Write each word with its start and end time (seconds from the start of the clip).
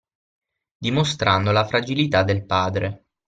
Dimostrando 0.79 1.51
la 1.51 1.67
fragilità 1.67 2.23
del 2.23 2.43
padre. 2.47 3.05